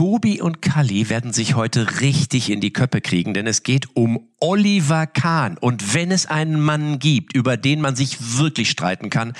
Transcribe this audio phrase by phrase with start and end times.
[0.00, 4.30] Tobi und Kalli werden sich heute richtig in die Köppe kriegen, denn es geht um
[4.40, 5.58] Oliver Kahn.
[5.58, 9.34] Und wenn es einen Mann gibt, über den man sich wirklich streiten kann,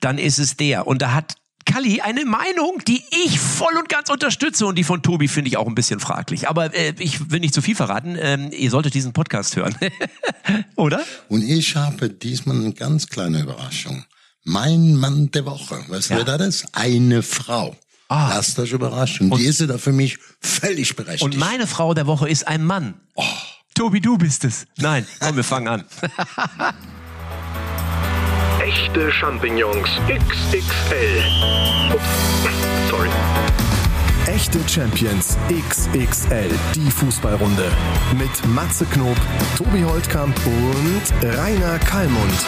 [0.00, 0.88] dann ist es der.
[0.88, 5.00] Und da hat Kalli eine Meinung, die ich voll und ganz unterstütze und die von
[5.00, 6.48] Tobi finde ich auch ein bisschen fraglich.
[6.48, 8.16] Aber äh, ich will nicht zu viel verraten.
[8.20, 9.76] Ähm, ihr solltet diesen Podcast hören.
[10.74, 11.02] Oder?
[11.28, 14.04] Und ich habe diesmal eine ganz kleine Überraschung.
[14.42, 15.84] Mein Mann der Woche.
[15.86, 16.26] Weißt du, Ja.
[16.26, 16.66] wer das ist?
[16.72, 17.76] Eine Frau.
[18.10, 18.30] Ah.
[18.34, 19.30] Lasst euch überraschen.
[19.30, 21.22] Die ist da für mich völlig berechtigt.
[21.22, 22.94] Und meine Frau der Woche ist ein Mann.
[23.14, 23.22] Oh.
[23.72, 24.66] Tobi, du bist es.
[24.78, 25.84] Nein, komm, wir fangen an.
[28.60, 31.22] Echte Champignons XXL.
[31.94, 32.02] Ups,
[32.90, 33.08] sorry.
[34.26, 37.70] Echte Champions XXL, die Fußballrunde.
[38.18, 39.16] Mit Matze Knob,
[39.56, 41.02] Tobi Holtkamp und
[41.38, 42.44] Rainer Kallmund.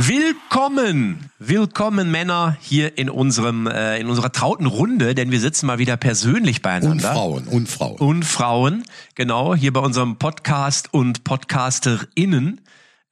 [0.00, 5.78] Willkommen, willkommen Männer hier in unserem äh, in unserer trauten Runde, denn wir sitzen mal
[5.78, 7.12] wieder persönlich und beieinander.
[7.12, 7.96] Frauen, und Frauen.
[7.98, 8.84] und Frauen,
[9.16, 12.60] genau, hier bei unserem Podcast und PodcasterInnen.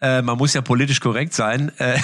[0.01, 1.73] Äh, man muss ja politisch korrekt sein.
[1.79, 1.99] Äh,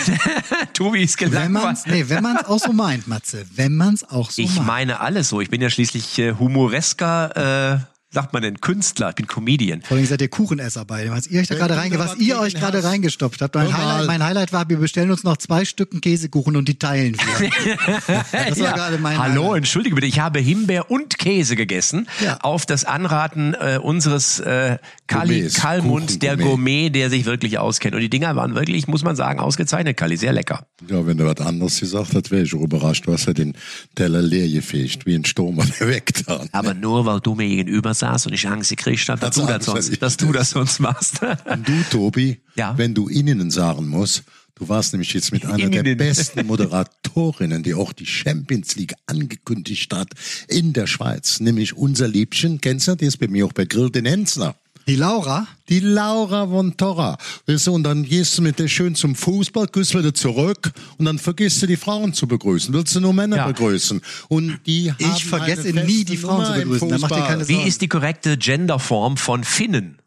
[0.72, 1.78] Tobi ist gelangweilt.
[1.86, 3.44] nee, wenn man es auch so meint, Matze.
[3.54, 4.66] Wenn man es auch so Ich meint.
[4.66, 5.40] meine alles so.
[5.40, 7.78] Ich bin ja schließlich äh, humoresker, äh,
[8.12, 9.10] sagt man denn, Künstler.
[9.10, 9.82] Ich bin Comedian.
[9.82, 11.10] Vor allem seid ihr Kuchenesser beide.
[11.10, 13.54] Was ihr euch da gerade reinge was was ihr euch gerade reingestopft habt.
[13.54, 13.76] Mein.
[13.76, 17.50] Highlight, mein Highlight war, wir bestellen uns noch zwei Stücken Käsekuchen und die teilen wir.
[18.32, 19.56] Das war gerade mein Hallo, Highlight.
[19.58, 22.08] entschuldige bitte, ich habe Himbeer und Käse gegessen.
[22.22, 22.38] Ja.
[22.42, 26.36] Auf das Anraten äh, unseres äh, Kali Kalmund, der.
[26.36, 27.94] Gourmet, der sich wirklich auskennt.
[27.94, 30.66] Und die Dinger waren wirklich, muss man sagen, ausgezeichnet, Kali, sehr lecker.
[30.88, 33.06] Ja, wenn du was anderes gesagt hast, wäre ich auch überrascht.
[33.06, 33.54] Du hast ja den
[33.94, 36.44] Teller leer gefegt, wie ein Sturm, der weg da.
[36.52, 39.46] Aber nur weil du mir gegenüber saßt und ich Angst gekriegt habe, dass Das du
[39.52, 41.20] das sonst, dass du das- sonst machst.
[41.22, 42.76] Und du, Tobi, Ja.
[42.76, 44.24] wenn du Ihnen sagen musst,
[44.56, 49.92] du warst nämlich jetzt mit einer der besten Moderatorinnen, die auch die Champions League angekündigt
[49.94, 50.08] hat
[50.48, 53.90] in der Schweiz, nämlich unser Liebchen, kennst du, die ist bei mir auch bei Grill
[53.90, 54.56] den Hensler.
[54.88, 57.16] Die Laura, Die Laura von Torra.
[57.46, 61.04] Weißt du, und dann gehst du mit der schön zum Fußball, gehst wieder zurück und
[61.04, 62.74] dann vergisst du die Frauen zu begrüßen.
[62.74, 63.46] Willst du nur Männer Ja.
[63.46, 64.00] begrüßen?
[64.28, 66.88] Und die haben ich vergesse eine nie, die Frauen zu Nummer im begrüßen.
[66.88, 69.98] Da macht keine Wie ist die korrekte Genderform von Finnen?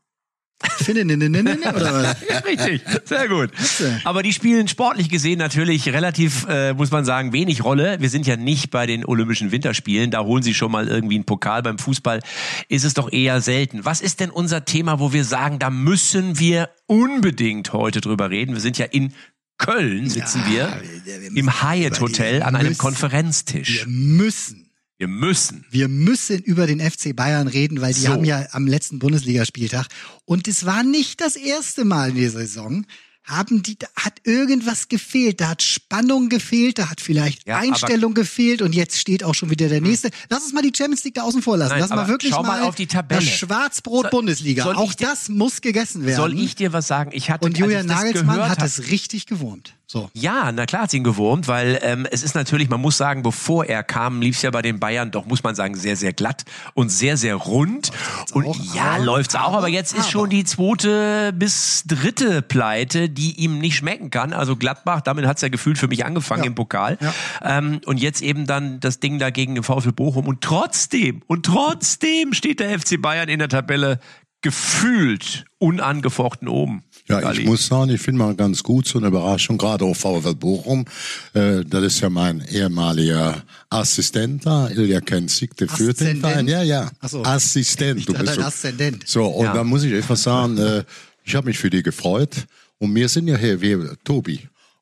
[0.64, 2.16] Oder?
[2.30, 3.52] Ja, richtig, sehr gut.
[4.04, 7.98] Aber die spielen sportlich gesehen natürlich relativ, äh, muss man sagen, wenig Rolle.
[8.00, 10.12] Wir sind ja nicht bei den Olympischen Winterspielen.
[10.12, 11.62] Da holen sie schon mal irgendwie einen Pokal.
[11.62, 12.22] Beim Fußball
[12.70, 13.86] ist es doch eher selten.
[13.86, 18.54] Was ist denn unser Thema, wo wir sagen, da müssen wir unbedingt heute drüber reden?
[18.54, 19.14] Wir sind ja in
[19.58, 22.78] Köln, sitzen wir wir- wir im Hyatt Hotel an einem.
[22.78, 23.86] Konferenztisch.
[23.86, 24.65] Wir müssen.
[24.98, 25.66] Wir müssen.
[25.72, 28.10] Wir müssen über den FC Bayern reden, weil die So.
[28.10, 29.88] haben ja am letzten Bundesligaspieltag
[30.24, 32.86] und es war nicht das erste Mal in der Saison.
[33.28, 38.62] Haben die, hat irgendwas gefehlt, da hat Spannung gefehlt, da hat vielleicht Ja, Einstellung gefehlt
[38.62, 40.12] und jetzt steht auch schon wieder der nächste.
[40.30, 41.72] Lass uns mal die Champions League da außen vor lassen.
[41.72, 43.22] Nein, Lass mal wirklich schau mal auf die Tabelle.
[43.26, 44.64] Das Schwarzbrot Soll- Bundesliga.
[44.64, 46.18] soll auch das muss gegessen werden.
[46.18, 47.10] Soll ich dir was sagen?
[47.16, 49.74] Ich hatte und Julian Nagelsmann hat es richtig gewurmt.
[49.88, 50.10] So.
[50.14, 53.66] Ja, na klar hat ihn gewurmt, weil ähm, es ist natürlich, man muss sagen, bevor
[53.66, 56.44] er kam, lief es ja bei den Bayern doch, muss man sagen, sehr, sehr glatt
[56.74, 57.92] und sehr, sehr rund.
[58.34, 63.10] Und auch, ja, läuft's auch, aber jetzt ist aber- schon die zweite bis dritte Pleite,
[63.10, 64.34] die ihm nicht schmecken kann.
[64.34, 66.48] Also Gladbach, damit hat's ja gefühlt für mich angefangen Ja.
[66.48, 66.98] im Pokal.
[67.00, 67.14] Ja.
[67.44, 70.28] Ähm, und jetzt eben dann das Ding da gegen den VfL Bochum.
[70.28, 74.00] Und trotzdem, und trotzdem steht der FC Bayern in der Tabelle
[74.42, 76.84] gefühlt unangefochten oben.
[77.08, 80.34] Ja, ich muss sagen, ich finde mal ganz gut so eine Überraschung, gerade auch VfL
[80.34, 80.86] Bochum.
[81.34, 86.20] Äh, das ist ja mein ehemaliger Assistent da, Ilja Kenzig, der führt den?
[86.20, 86.48] Verein.
[86.48, 86.90] Ja, ja.
[87.02, 87.24] Ach so.
[87.24, 88.00] Assistent.
[88.00, 89.08] Ich dachte, so- Aszendent.
[89.08, 89.54] So, und Ja.
[89.54, 90.84] da muss ich einfach sagen, äh,
[91.24, 92.48] ich habe mich für die gefreut.
[92.80, 94.40] Und wir sind ja hier, wir, Tobi.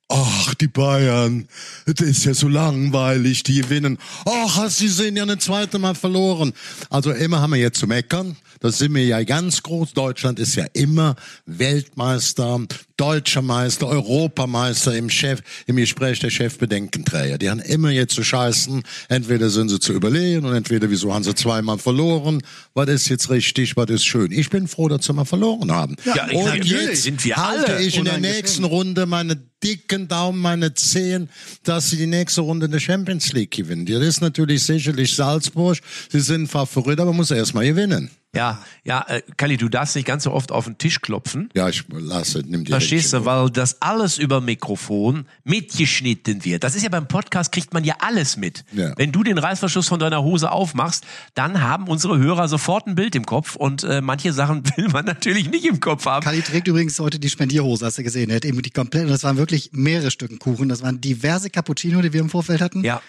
[0.09, 1.47] Ach, die Bayern,
[1.85, 3.97] das ist ja so langweilig, die gewinnen.
[4.25, 6.53] Ach, sie sind ja eine zweite Mal verloren.
[6.89, 8.35] Also immer haben wir jetzt zu meckern.
[8.59, 9.93] Das sind wir ja ganz groß.
[9.93, 11.15] Deutschland ist ja immer
[11.45, 12.61] Weltmeister,
[12.97, 17.37] deutscher Meister, Europameister im Chef, im Gespräch der Chefbedenkenträger.
[17.37, 18.83] Die haben immer jetzt zu scheißen.
[19.09, 22.41] Entweder sind sie zu überlegen und entweder wieso haben sie zweimal verloren.
[22.73, 24.31] Was ist jetzt richtig, was ist schön.
[24.31, 25.95] Ich bin froh, dass sie mal verloren haben.
[26.05, 26.71] Ja, und natürlich.
[26.71, 31.29] jetzt Sind wir halte alle ich in der nächsten Runde meine dicken Daumen, meine Zehen,
[31.63, 33.85] dass sie die nächste Runde in der Champions League gewinnen.
[33.85, 35.79] Das ist natürlich sicherlich Salzburg.
[36.11, 38.11] Sie sind Favorit, aber man muss erst mal gewinnen.
[38.35, 41.49] Ja, ja, äh, Kali, du darfst nicht ganz so oft auf den Tisch klopfen.
[41.53, 46.63] Ja, ich lasse, nimm die Verstehst du, weil das alles über Mikrofon mitgeschnitten wird.
[46.63, 48.65] Das ist ja beim Podcast, kriegt man ja alles mit.
[48.71, 48.93] Ja.
[48.97, 53.13] Wenn du den Reißverschluss von deiner Hose aufmachst, dann haben unsere Hörer sofort ein Bild
[53.13, 56.23] im Kopf und äh, manche Sachen will man natürlich nicht im Kopf haben.
[56.23, 58.31] Kali trägt übrigens heute die Spendierhose, hast du gesehen.
[58.31, 60.69] Er hat eben die komplette, das waren wirklich mehrere Stücken Kuchen.
[60.69, 62.83] Das waren diverse Cappuccino, die wir im Vorfeld hatten.
[62.83, 62.99] Ja,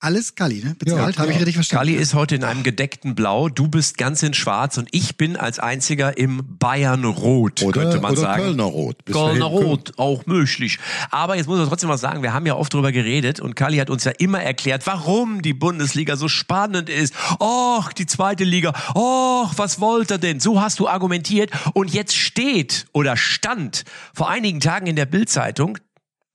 [0.00, 0.76] Alles Kali, ne?
[0.78, 1.88] Bezahlt, Ja, habe ich richtig verstanden.
[1.88, 5.36] Kali ist heute in einem gedeckten Blau, du bist ganz in schwarz und ich bin
[5.36, 8.42] als einziger im Bayern-Rot, Oder, könnte man oder sagen.
[8.44, 9.04] Kölner Rot.
[9.04, 9.46] Bis Kölner.
[9.46, 10.78] Rot, auch möglich.
[11.10, 13.78] Aber jetzt muss man trotzdem was sagen, wir haben ja oft drüber geredet und Kali
[13.78, 17.12] hat uns ja immer erklärt, warum die Bundesliga so spannend ist.
[17.40, 18.72] Och, die zweite Liga.
[18.94, 20.38] Och, was wollt ihr denn?
[20.38, 23.84] So hast du argumentiert und jetzt steht oder stand
[24.14, 25.76] vor einigen Tagen in der Bildzeitung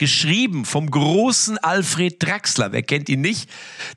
[0.04, 3.50] geschrieben vom großen Alfred Draxler, wer kennt ihn nicht?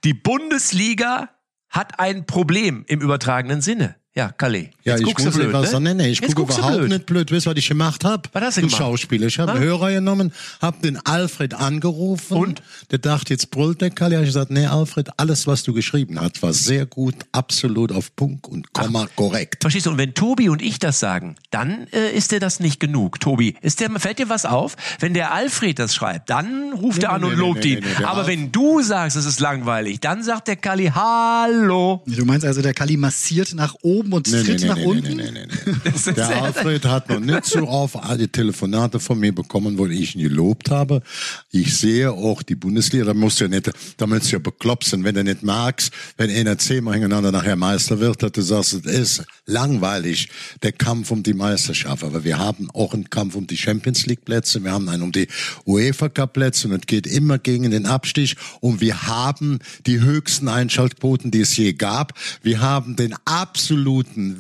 [0.05, 1.31] Die Bundesliga
[1.69, 3.97] hat ein Problem im übertragenen Sinne.
[4.17, 4.71] Ja, Kali.
[4.83, 5.81] Ja, ich guckst muss blöd, etwas ne?
[5.81, 6.89] Nee, nee, ich Jetzt gucke guckst du überhaupt blöd.
[6.91, 7.31] nicht blöd.
[7.31, 8.23] Weißt du, was ich gemacht habe?
[8.33, 8.77] Was hast du gemacht?
[8.79, 9.27] Schauspieler.
[9.27, 10.33] Ich habe einen Hörer genommen,
[10.63, 12.35] habe den Alfred angerufen.
[12.35, 12.63] Und?
[12.91, 14.17] Der dachte, jetzt brüllt der Kalli.
[14.17, 18.47] Ich gesagt, nee, Alfred, alles, was du geschrieben hast, war sehr gut, absolut auf Punkt
[18.47, 19.59] und Komma korrekt.
[19.61, 19.91] Verstehst du?
[19.91, 23.21] Und wenn Tobi und ich das sagen, dann äh, ist dir das nicht genug.
[23.21, 24.77] Tobi, ist dir, fällt dir was auf?
[24.99, 27.79] Wenn der Alfred das schreibt, dann ruft er an nee, und nee, lobt nee, ihn.
[27.81, 30.87] nee, nee, der Aber Alf- wenn du sagst, es ist langweilig, dann sagt der Kali
[30.95, 32.03] Hallo.
[32.07, 35.17] Du meinst also, der Kali massiert nach oben und Nee, tritt nee, nach nee, unten?
[35.17, 36.13] nee, nee, nee.
[36.17, 40.23] Der Alfred hat noch nicht so oft alle Telefonate von mir bekommen, wo ich ihn
[40.23, 41.03] gelobt habe.
[41.51, 44.85] Ich sehe auch die Bundesliga, da musst du ja nicht, da musst du ja bekloppt
[44.85, 48.75] sein, wenn du nicht magst, wenn einer zehnmal hintereinander nachher Meister wird, dass du sagst,
[48.75, 50.29] es ist langweilig,
[50.63, 52.05] der Kampf um die Meisterschaft.
[52.05, 55.13] Aber wir haben auch einen Kampf um die Champions League Plätze, wir haben einen um
[55.13, 55.29] die
[55.65, 60.49] UEFA Cup Plätze und es geht immer gegen den Abstich und wir haben die höchsten
[60.49, 62.13] Einschaltquoten, die es je gab.
[62.43, 63.96] Wir haben den absoluten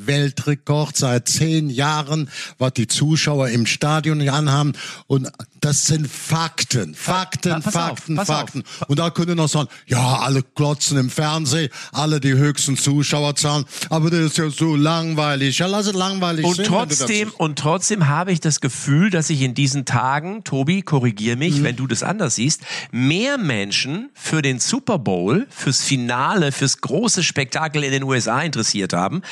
[0.06, 4.74] Weltrekord seit zehn Jahren, was die Zuschauer im Stadion anhaben.
[5.06, 5.30] Und
[5.60, 8.26] das sind Fakten, Fakten, Pa- pass auf, Fakten, auf.
[8.26, 8.64] Fakten.
[8.88, 14.10] Und da können noch sagen, ja, alle klotzen im Fernsehen, alle die höchsten Zuschauerzahlen, aber
[14.10, 15.58] das ist ja so langweilig.
[15.58, 19.42] Ja, lass es langweilig Und du trotzdem, und trotzdem habe ich das Gefühl, dass ich
[19.42, 24.58] in diesen Tagen, Tobi, korrigier mich, wenn du das anders siehst, mehr Menschen für den
[24.58, 29.22] Super Bowl, fürs Finale, fürs große Spektakel in den USA interessiert haben,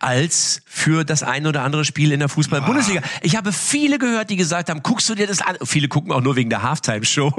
[0.00, 3.02] als für das ein oder andere Spiel in der Fußball-Bundesliga.
[3.22, 5.56] Ich habe viele gehört, die gesagt haben, guckst du dir das an?
[5.74, 7.32] Viele gucken auch nur wegen der Halftime-Show.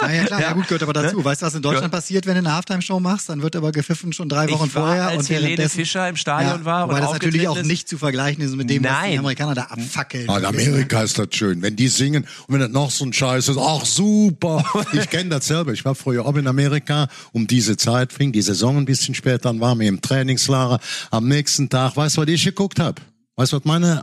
[0.00, 1.18] Ja, ja, klar, ja, gut, gehört aber dazu.
[1.18, 1.24] Ne?
[1.26, 1.98] Weißt du, was in Deutschland Ja.
[1.98, 3.28] passiert, wenn du eine Halftime-Show machst?
[3.28, 5.08] Dann wird aber gepfiffen schon drei Wochen Ich war, vorher.
[5.08, 7.66] als und Helene währenddessen- Fischer im Stadion ja, war und Wobei das natürlich auch ist.
[7.66, 9.18] nicht zu vergleichen ist mit dem, was die Nein.
[9.18, 10.30] Amerikaner da abfackeln.
[10.30, 13.12] Ah, in Amerika ist das schön, wenn die singen und wenn das noch so ein
[13.12, 14.64] Scheiß ist, ach super.
[14.94, 15.72] Ich kenne das selber.
[15.74, 19.50] Ich war früher auch in Amerika um diese Zeit, fing die Saison ein bisschen später
[19.50, 20.80] an, waren wir im Trainingslager.
[21.10, 23.02] Am nächsten Tag, weißt du, was ich geguckt habe?
[23.36, 24.02] Weißt du, was meine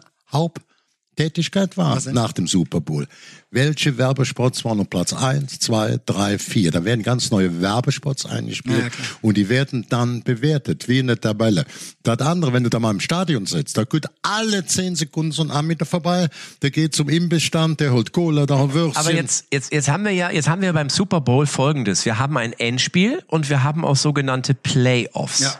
[1.19, 3.07] Haupttätigkeit war nach dem Super Bowl?
[3.51, 6.71] Welche Werbespots waren auf Platz eins, zwei, drei, vier?
[6.71, 11.19] Da werden ganz neue Werbespots eingespielt Ja, und die werden dann bewertet, wie in der
[11.19, 11.65] Tabelle.
[12.03, 15.41] Das andere, wenn du da mal im Stadion sitzt, da geht alle zehn Sekunden so
[15.41, 16.29] ein Anbieter vorbei,
[16.61, 19.05] der geht zum Imbissstand, der holt Cola, da holt Würstchen.
[19.05, 22.05] Aber jetzt, jetzt, jetzt haben wir ja, jetzt haben wir beim Super Bowl folgendes.
[22.05, 25.39] Wir haben ein Endspiel und wir haben auch sogenannte Playoffs.
[25.39, 25.55] Ja.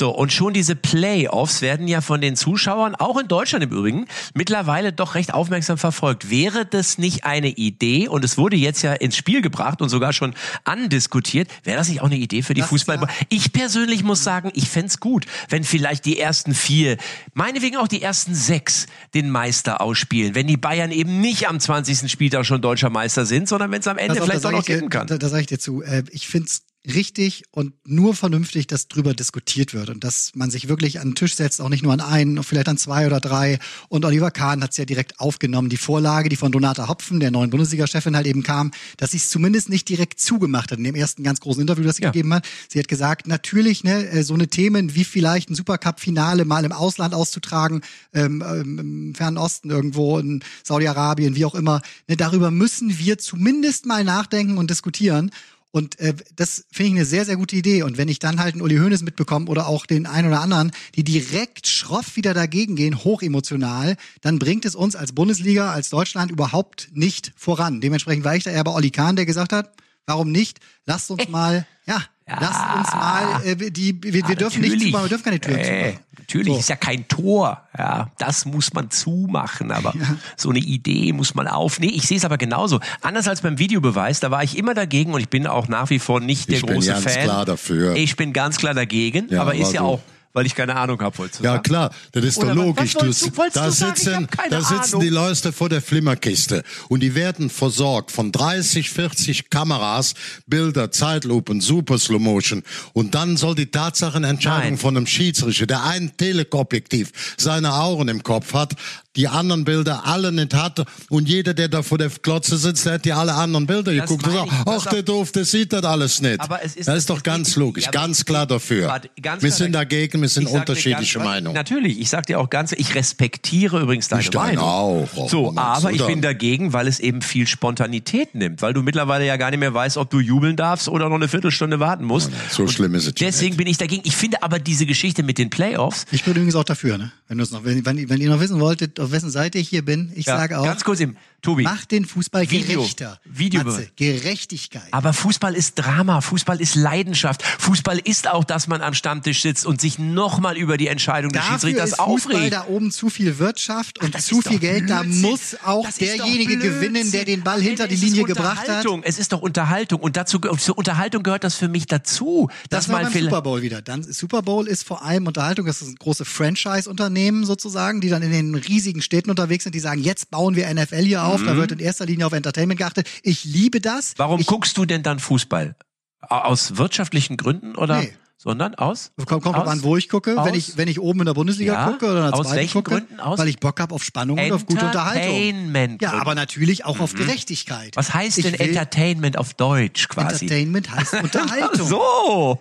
[0.00, 4.06] So, und schon diese Playoffs werden ja von den Zuschauern, auch in Deutschland im Übrigen,
[4.32, 6.30] mittlerweile doch recht aufmerksam verfolgt.
[6.30, 10.14] Wäre das nicht eine Idee, und es wurde jetzt ja ins Spiel gebracht und sogar
[10.14, 10.32] schon
[10.64, 12.96] andiskutiert, wäre das nicht auch eine Idee für die Fußball?
[12.96, 16.96] ja- Ich persönlich muss sagen, ich fänd's gut, wenn vielleicht die ersten vier,
[17.34, 20.34] meinetwegen auch die ersten sechs, den Meister ausspielen.
[20.34, 22.10] Wenn die Bayern eben nicht am 20.
[22.10, 24.76] Spieltag schon deutscher Meister sind, sondern wenn es am Ende auf, vielleicht auch noch dir-
[24.76, 25.08] kippen kann.
[25.08, 25.82] Da, da sage ich dir zu.
[25.82, 30.68] Äh, ich find's richtig und nur vernünftig, dass drüber diskutiert wird und dass man sich
[30.68, 33.58] wirklich an den Tisch setzt, auch nicht nur an einen, vielleicht an zwei oder drei.
[33.88, 37.50] Und Oliver Kahn hat's ja direkt aufgenommen, die Vorlage, die von Donata Hopfen, der neuen
[37.50, 41.22] Bundesliga-Chefin halt eben kam, dass sie es zumindest nicht direkt zugemacht hat in dem ersten
[41.22, 42.10] ganz großen Interview, das sie Ja.
[42.10, 42.46] gegeben hat.
[42.68, 46.72] Sie hat gesagt, natürlich, ne, äh, so eine Themen wie vielleicht ein Supercup-Finale mal im
[46.72, 47.82] Ausland auszutragen,
[48.14, 53.18] ähm, ähm, im Fernen Osten irgendwo, in Saudi-Arabien, wie auch immer, ne, darüber müssen wir
[53.18, 55.30] zumindest mal nachdenken und diskutieren.
[55.72, 57.82] Und äh, das finde ich eine sehr, sehr gute Idee.
[57.84, 60.72] Und wenn ich dann halt einen Uli Hoeneß mitbekomme oder auch den einen oder anderen,
[60.96, 66.30] die direkt schroff wieder dagegen gehen, hochemotional, dann bringt es uns als Bundesliga, als Deutschland
[66.30, 67.80] überhaupt nicht voran.
[67.80, 69.72] Dementsprechend war ich da eher bei Olli Kahn, der gesagt hat,
[70.06, 70.58] warum nicht?
[70.86, 75.24] Lasst uns mal, ja, lasst uns mal, äh, die, wir, wir dürfen nicht wir dürfen
[75.24, 76.04] keine Türen äh, zumachen.
[76.20, 76.58] Natürlich So.
[76.60, 77.62] ist ja kein Tor.
[77.76, 79.92] Ja, das muss man zumachen, aber
[80.36, 81.80] so eine Idee muss man auf.
[81.80, 82.80] Nee, ich sehe es aber genauso.
[83.02, 85.98] Anders als beim Videobeweis, da war ich immer dagegen und ich bin auch nach wie
[85.98, 87.24] vor nicht der Ich bin große ganz Fan.
[87.24, 87.94] klar dafür.
[87.96, 90.00] Ich bin ganz klar dagegen, Ja, aber ist ja auch
[90.32, 92.92] weil ich keine Ahnung habe, wolltest Ja klar, das ist Oder doch logisch.
[92.94, 95.00] Du- du- da sitzen, da sitzen Ahnung.
[95.00, 100.14] die Leute vor der Flimmerkiste und die werden versorgt von 30, 40 Kameras,
[100.46, 104.78] Bilder, Zeitlupen, Super Slow Motion und dann soll die Tatsachenentscheidung Nein.
[104.78, 108.74] von einem Schiedsrichter, der ein Teleobjektiv seine Augen im Kopf hat,
[109.16, 112.94] die anderen Bilder alle nicht hat und jeder, der da vor der Glotze sitzt, der
[112.94, 115.82] hat die alle anderen Bilder Das geguckt und sagt, ach, der doof, der sieht das
[115.84, 116.40] alles nicht.
[116.40, 118.86] Aber es ist- das ist doch ganz logisch, ja, ganz klar dafür.
[118.86, 120.20] Warte, ganz wir klar sind dagegen.
[120.22, 121.54] wir sind unterschiedliche ganz- Meinungen.
[121.56, 124.64] Natürlich, ich sag dir auch ganz, ich respektiere übrigens deine Ich Meinung.
[124.64, 129.26] auch, so, aber ich bin dagegen, weil es eben viel Spontanität nimmt, weil du mittlerweile
[129.26, 132.30] ja gar nicht mehr weißt, ob du jubeln darfst oder noch eine Viertelstunde warten musst.
[132.50, 133.56] so schlimm ist es ja Deswegen nicht.
[133.58, 134.02] bin ich dagegen.
[134.04, 137.10] Ich finde aber diese Geschichte mit den Playoffs, Ich bin übrigens auch dafür, ne?
[137.26, 140.12] Wenn, noch, wenn, wenn, wenn ihr noch wissen wolltet, auf wessen Seite ich hier bin,
[140.14, 143.18] ich ja, sage auch, ganz kurz eben, Tobi, macht den Fußball Video- gerechter.
[143.24, 144.82] Video- Matze, Gerechtigkeit.
[144.92, 147.42] Aber Fußball ist Drama, Fußball ist Leidenschaft.
[147.42, 151.44] Fußball ist auch, dass man am Stammtisch sitzt und sich nochmal über die Entscheidung des
[151.44, 152.52] Schiedsrichters ist Fußball aufregt.
[152.52, 154.88] da oben zu viel Wirtschaft und das zu viel Geld.
[154.90, 155.22] Da Blödsinn.
[155.22, 158.86] muss auch Das derjenige gewinnen, der den Ball hinter die Linie gebracht hat.
[159.02, 162.92] Es ist doch Unterhaltung und dazu zur Unterhaltung gehört das für mich dazu, dass Das
[162.92, 163.82] man beim Super Bowl wieder.
[163.82, 165.66] Dann Super Bowl ist vor allem Unterhaltung.
[165.66, 169.74] Das ist große Franchise-Unternehmen sozusagen, die dann in den riesigen Städten unterwegs sind.
[169.74, 171.29] Die sagen, jetzt bauen wir NFL hier auf.
[171.38, 173.08] Da wird in erster Linie auf Entertainment geachtet.
[173.22, 174.10] Ich liebe das.
[174.10, 174.14] Mhm.
[174.18, 175.76] Warum ich, guckst du denn dann Fußball?
[176.20, 178.12] Aus wirtschaftlichen Gründen oder Nee.
[178.36, 179.12] sondern aus?
[179.26, 179.66] Kommt, kommt aus?
[179.68, 180.38] an, wo ich gucke.
[180.38, 181.86] aus- Wenn ich, wenn ich oben in der Bundesliga Ja.
[181.90, 183.20] gucke oder in der Aus zweiten gucke, Gründen?
[183.20, 185.22] Aus weil ich Bock habe auf Spannung und auf gute Unterhaltung.
[185.34, 186.02] Entertainment.
[186.02, 187.96] Ja, aber natürlich auch auf Gerechtigkeit.
[187.96, 190.44] Was heißt ich denn will- Entertainment auf Deutsch quasi?
[190.44, 191.86] Entertainment heißt Unterhaltung.
[191.88, 192.60] So.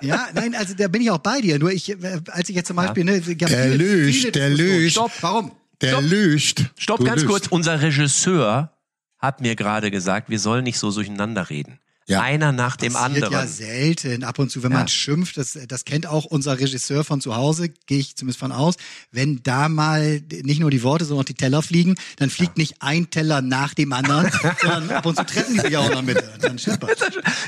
[0.00, 1.58] Ja, nein, also da bin ich auch bei dir.
[1.60, 4.90] Nur ich, äh, als ich jetzt zum Beispiel, ne, gab Der viele der.
[4.90, 5.52] Stopp, warum?
[5.80, 6.04] Der Stopp.
[6.04, 6.70] lügt.
[6.76, 7.30] Stopp, Du ganz lügst.
[7.32, 7.46] kurz.
[7.48, 8.72] Unser Regisseur
[9.18, 11.78] hat mir gerade gesagt, wir sollen nicht so durcheinander reden.
[12.08, 12.22] Ja.
[12.22, 13.32] Einer nach dem Passiert anderen.
[13.32, 14.78] ja selten ab und zu, wenn Ja.
[14.78, 18.50] man schimpft, das, das kennt auch unser Regisseur von zu Hause, gehe ich zumindest von
[18.50, 18.76] aus.
[19.12, 22.76] Wenn da mal nicht nur die Worte, sondern auch die Teller fliegen, dann fliegt nicht
[22.80, 24.30] ein Teller nach dem anderen,
[24.62, 26.30] sondern ab und zu treffen die sich auch in der Mitte.
[26.34, 26.58] Und Dann.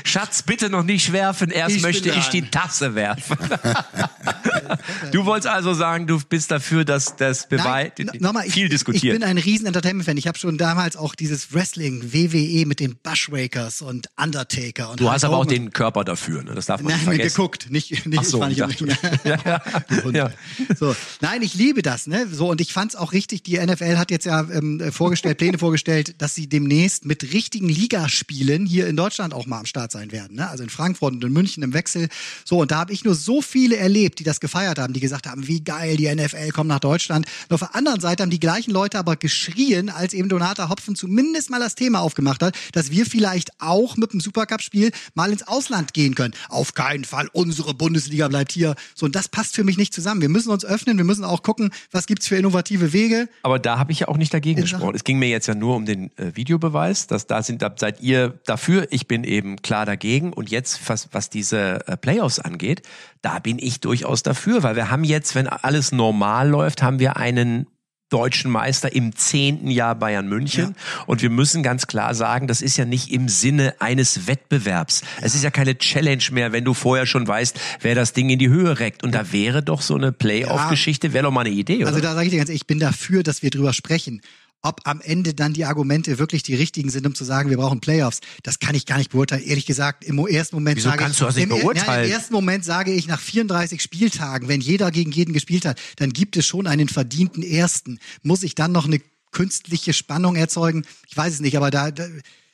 [0.03, 1.49] Schatz, bitte noch nicht werfen.
[1.49, 3.37] Erst Ich möchte ich die Tasse werfen.
[5.11, 9.13] du wolltest also sagen, du bist dafür, dass das Beweis nochmal, ich, viel Ich diskutiert.
[9.13, 10.17] bin ein riesen Entertainment-Fan.
[10.17, 14.50] Ich habe schon damals auch dieses Wrestling, WWE mit den Bushwakers und Undertaker.
[14.89, 16.53] Und du hast aber auch den Körper dafür, ne?
[16.55, 17.35] das darf man Nein, nicht vergessen.
[17.35, 18.85] geguckt, nicht, nicht Ach so, ich nicht dachte-
[20.05, 20.13] Ring.
[20.13, 20.31] Ja, ja.
[20.77, 20.95] So.
[21.21, 22.27] Nein, ich liebe das, ne?
[22.31, 26.15] So, und ich fand's auch richtig, die NFL hat jetzt ja ähm, vorgestellt, Pläne vorgestellt,
[26.21, 30.35] dass sie demnächst mit richtigen Ligaspielen hier in Deutschland auch mal am Start sein werden.
[30.37, 30.49] Ne?
[30.49, 32.09] Also in Frankfurt und in München im Wechsel.
[32.45, 35.27] So, und da habe ich nur so viele erlebt, die das gefeiert haben, die gesagt
[35.27, 37.25] haben, wie geil, die NFL kommt nach Deutschland.
[37.49, 40.95] Und auf der anderen Seite haben die gleichen Leute aber geschrien, als eben Donata Hopfen
[40.95, 45.47] zumindest mal das Thema aufgemacht hat, dass wir vielleicht auch mit dem Supercup-Spiel mal ins
[45.47, 46.33] Ausland gehen können.
[46.49, 48.75] Auf keinen Fall, unsere Bundesliga bleibt hier.
[48.95, 50.21] So, und das passt für mich nicht zusammen.
[50.21, 53.29] Wir müssen uns öffnen, wir müssen auch gucken, was gibt's für innovative Wege.
[53.43, 54.95] Aber da habe ich ja auch nicht dagegen gesprochen.
[54.95, 57.07] Es ging mir jetzt ja nur um den äh, Videobeweis.
[57.07, 58.87] Dass da sind, da seid ihr dafür.
[58.89, 60.33] Ich bin eben klar dagegen.
[60.33, 62.81] Und jetzt, was, was diese äh, Playoffs angeht,
[63.21, 67.17] da bin ich durchaus dafür, weil wir haben jetzt, wenn alles normal läuft, haben wir
[67.17, 67.67] einen
[68.11, 70.75] deutschen Meister im zehnten Jahr Bayern München.
[71.07, 75.01] Und wir müssen ganz klar sagen, das ist ja nicht im Sinne eines Wettbewerbs.
[75.21, 78.37] Es ist ja keine Challenge mehr, wenn du vorher schon weißt, wer das Ding in
[78.37, 79.03] die Höhe reckt.
[79.03, 81.87] Und da wäre doch so eine Playoff-Geschichte, wäre doch mal eine Idee, oder?
[81.87, 84.21] Also da sage ich dir ganz ehrlich, ich bin dafür, dass wir drüber sprechen.
[84.63, 87.79] Ob am Ende dann die Argumente wirklich die richtigen sind, um zu sagen, wir brauchen
[87.81, 89.43] Playoffs, das kann ich gar nicht beurteilen.
[89.43, 92.05] Ehrlich gesagt, im ersten Moment Wieso sage kannst ich, du das nicht im, beurteilen?
[92.05, 96.11] Im ersten Moment sage ich, nach 34 Spieltagen, wenn jeder gegen jeden gespielt hat, dann
[96.11, 97.99] gibt es schon einen verdienten Ersten.
[98.21, 99.01] Muss ich dann noch eine
[99.31, 100.85] künstliche Spannung erzeugen?
[101.07, 102.07] Ich weiß es nicht, aber da, da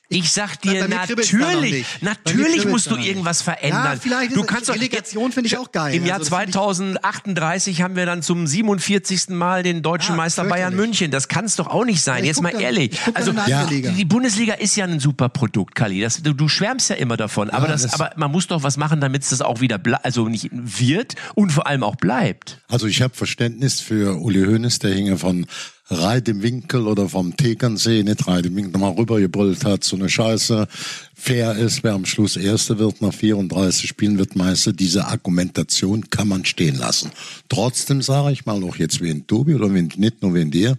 [0.09, 3.83] Ich sag dir natürlich, natürlich musst du irgendwas verändern.
[3.95, 5.95] Ja, vielleicht ist du kannst doch Relegation finde ich auch geil.
[5.95, 9.29] Im Jahr Also das finde ich- 2038 haben wir dann zum 47.
[9.35, 10.75] Mal den deutschen Ah, Meister Bayern.
[10.75, 11.11] München.
[11.11, 12.23] Das kann es doch auch nicht sein.
[12.23, 12.97] Ich Jetzt mal dann- ehrlich.
[13.15, 13.33] Also
[13.69, 13.91] Liga.
[13.91, 15.99] die Bundesliga ist ja ein super Produkt, Kali.
[16.01, 17.49] Das, du, du schwärmst ja immer davon.
[17.49, 20.29] aber, das, das- aber man muss doch was machen, damit es das auch wieder also
[20.29, 22.61] nicht wird und vor allem auch bleibt.
[22.69, 25.47] Also ich habe Verständnis für Uli Hoeneß, der hinge von
[25.89, 30.09] Reit im Winkel oder vom Tegernsee, nicht Reit im Winkel, nochmal rübergebrüllt hat, so eine
[30.09, 30.67] Scheiße.
[31.15, 34.73] Fair ist, wer am Schluss Erster wird, nach 34 Spielen wird Meister.
[34.73, 37.11] Diese Argumentation kann man stehen lassen.
[37.49, 40.77] Trotzdem sage ich mal auch jetzt in Tobi oder wie, nicht nur in dir,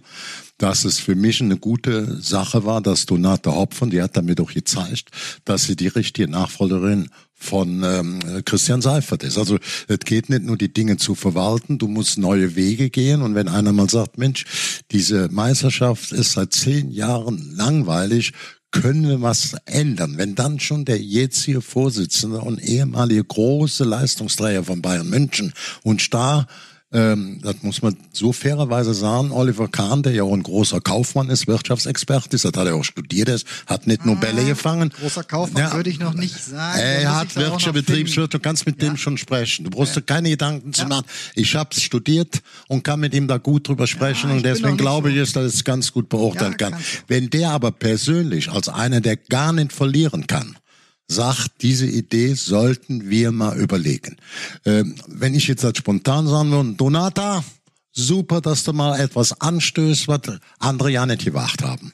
[0.59, 4.53] dass es für mich eine gute Sache war, dass Donate Hopfen, die hat damit auch
[4.53, 5.09] gezeigt,
[5.45, 7.09] dass sie die richtige Nachfolgerin
[7.39, 9.37] von ähm, Christian Seifert ist.
[9.37, 13.33] Also es geht nicht nur die Dinge zu verwalten, du musst neue Wege gehen und
[13.33, 14.45] wenn einer mal sagt, Mensch,
[14.91, 18.33] diese Meisterschaft ist seit zehn Jahren langweilig,
[18.71, 20.17] können wir was ändern.
[20.17, 25.53] Wenn dann schon der jetzige Vorsitzende und ehemalige große Leistungsträger von Bayern München
[25.83, 26.47] und Star
[26.91, 31.29] ähm, das muss man so fairerweise sagen, Oliver Kahn, der ja auch ein großer Kaufmann
[31.29, 34.89] ist, Wirtschaftsexperte ist, das hat er auch studiert, ist, hat nicht nur Bälle gefangen.
[34.99, 35.73] Großer Kaufmann Ja.
[35.75, 36.79] würde ich noch nicht sagen.
[36.79, 37.73] Er hat ich finden.
[37.73, 39.65] Betriebswirt, du kannst mit dem schon sprechen.
[39.65, 41.05] Du brauchst dir keine Gedanken zu machen.
[41.35, 45.11] Ich habe studiert und kann mit ihm da gut drüber sprechen ich und deswegen glaube
[45.11, 46.75] so- ich, dass es ganz gut beurteilen Ja, kann.
[47.07, 50.55] Wenn der aber persönlich als einer, der gar nicht verlieren kann,
[51.09, 54.15] sagt, diese Idee sollten wir mal überlegen.
[54.65, 57.43] Ähm, wenn ich jetzt als spontan sagen würde, Donata,
[57.91, 60.21] super, dass du mal etwas anstößt, was
[60.59, 61.93] andere ja nicht gemacht haben.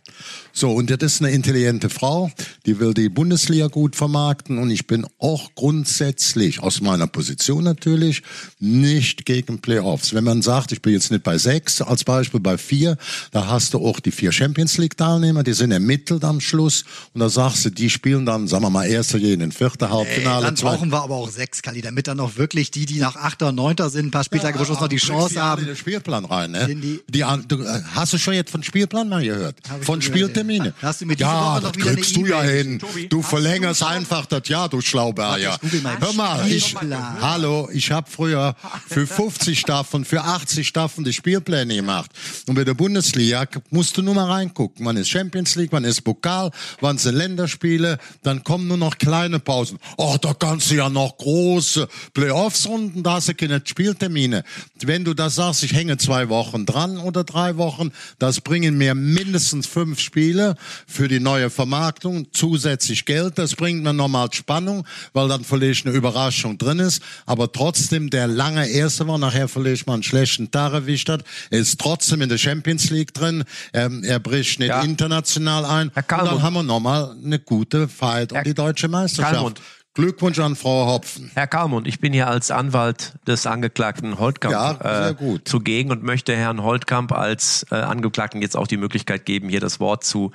[0.54, 2.32] So, und das ist eine intelligente Frau,
[2.66, 8.24] die will die Bundesliga gut vermarkten und ich bin auch grundsätzlich, aus meiner Position natürlich,
[8.60, 10.14] nicht gegen Playoffs.
[10.14, 12.98] Wenn man sagt, ich bin jetzt nicht bei sechs, als Beispiel bei vier,
[13.32, 17.20] da hast du auch die vier Champions League Teilnehmer, die sind ermittelt am Schluss und
[17.20, 20.46] da sagst du, die spielen dann, sagen wir mal, erster gegen den vierten Halbfinale.
[20.46, 23.16] Dann zwei- brauchen wir aber auch sechs, Kali, damit dann auch wirklich die, die nach
[23.16, 25.66] Achter Neunter sind, ein paar Spieltage vor Schluss noch die Chance haben.
[25.90, 26.66] Spielplan rein, ne?
[26.68, 29.56] Die- Die, du, äh, hast du schon jetzt von Spielplan mal gehört?
[29.82, 30.74] Von Spieltermine?
[31.20, 31.54] ja.
[31.56, 32.80] Ja, das kriegst du ja hin.
[32.80, 33.14] geschickt?
[33.14, 35.60] Du verlängerst du- einfach das Jahr, du Schlauberger.
[36.00, 36.76] Hör mal, ich,
[37.22, 38.56] hallo, ich habe früher
[38.88, 42.10] für 50 Staffeln, für 80 Staffeln die Spielpläne gemacht.
[42.48, 44.84] Und bei der Bundesliga musst du nur mal reingucken.
[44.88, 46.50] Wann ist Champions League, wann ist Pokal,
[46.82, 49.78] wann sind Länderspiele, dann kommen nur noch kleine Pausen.
[49.98, 54.44] Oh, da kannst du ja noch große Playoffs-Runden, da hast du keine Spieltermine.
[54.84, 58.96] Wenn du das sagst, ich hänge zwei Wochen dran oder drei Wochen, das bringen mir
[58.96, 60.56] mindestens fünf Spiele
[60.88, 65.96] für die neue Vermarktung, zusätzlich Geld, das bringt mir nochmal Spannung, weil dann vielleicht eine
[65.96, 70.74] Überraschung drin ist, aber trotzdem der lange Erste war, nachher vielleicht mal einen schlechten Tag
[70.74, 74.82] erwischt hat, er ist trotzdem in der Champions League drin, er, er bricht nicht Ja.
[74.82, 78.88] international ein Herr und dann haben wir nochmal eine gute Fight um Herr die deutsche
[78.88, 79.34] Meisterschaft.
[79.36, 79.62] Kalmund.
[79.96, 81.32] Glückwunsch an Frau Hopfen.
[81.36, 86.36] Herr Kalmund, ich bin hier als Anwalt des Angeklagten Holtkamp Ja, äh, zugegen und möchte
[86.36, 90.32] Herrn Holtkamp als äh, Angeklagten jetzt auch die Möglichkeit geben, hier das Wort zu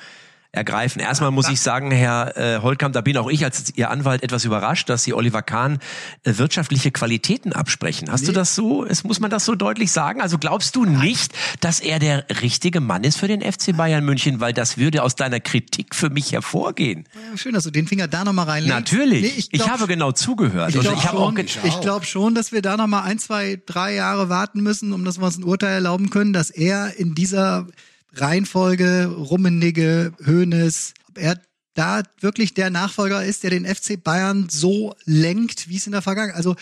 [0.52, 1.00] ergreifen.
[1.00, 4.44] Erstmal muss ich sagen, Herr äh, Holtkamp, da bin auch ich als Ihr Anwalt etwas
[4.44, 5.78] überrascht, dass Sie Oliver Kahn
[6.24, 8.10] äh, wirtschaftliche Qualitäten absprechen.
[8.10, 10.20] Hast du das so, es, muss man das so deutlich sagen?
[10.20, 14.40] Also glaubst du nicht, dass er der richtige Mann ist für den FC Bayern München?
[14.40, 17.04] Weil das würde aus deiner Kritik für mich hervorgehen.
[17.14, 18.74] Ja, Schön, dass du den Finger da nochmal reinlegst.
[18.74, 19.22] Natürlich.
[19.22, 20.70] Nee, ich, glaub- habe genau zugehört.
[20.70, 23.02] Ich Und glaube ich habe auch schon, ich glaub schon, dass wir da noch mal
[23.02, 26.50] ein, zwei, drei Jahre warten müssen, um dass wir uns ein Urteil erlauben können, dass
[26.50, 27.66] er in dieser
[28.14, 31.40] Reihenfolge Rummenigge, Hoeneß, er
[31.80, 36.02] da wirklich der Nachfolger ist, der den FC Bayern so lenkt, wie es in der
[36.02, 36.36] Vergangenheit.
[36.36, 36.54] Also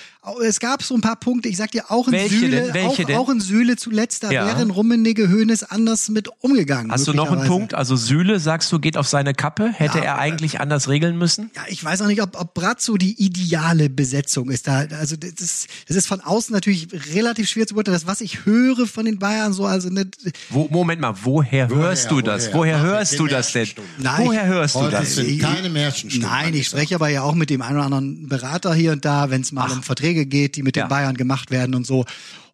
[0.47, 1.49] es gab so ein paar Punkte.
[1.49, 4.47] Ich sag dir auch in Welche Süle, auch, auch in Süle zuletzt, da Ja.
[4.47, 6.93] wären Rummenigge, Hoeneß anders mit umgegangen.
[6.93, 7.49] Hast du noch einen.
[7.49, 7.75] Punkt?
[7.75, 9.73] Also Süle, sagst du, geht auf seine Kappe?
[9.73, 11.51] Hätte Ja, er eigentlich anders regeln müssen?
[11.57, 14.69] Ja, ich weiß auch nicht, ob, ob Brazzo die ideale Besetzung ist.
[14.69, 17.95] Da, also das ist, das ist von außen natürlich relativ schwer zu beurteilen.
[17.97, 20.17] Das, was ich höre von den Bayern, so also nicht.
[20.51, 22.53] Wo, Moment mal, woher, hörst du das?
[22.53, 22.59] woher?
[22.59, 23.69] Woher hörst du das denn?
[23.99, 25.08] Nein, Woher hörst du das?
[25.15, 26.31] Sind keine Märchenstunden.
[26.31, 29.31] Nein, ich spreche aber ja auch mit dem einen oder anderen Berater hier und da,
[29.31, 30.89] wenn es mal um Verträge geht, die mit den.
[30.89, 32.05] Bayern gemacht werden und so.